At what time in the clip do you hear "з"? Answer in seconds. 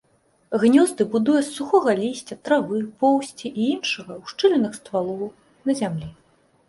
1.43-1.51